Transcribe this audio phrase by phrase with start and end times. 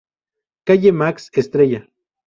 [0.63, 1.87] Calle Max Estrella.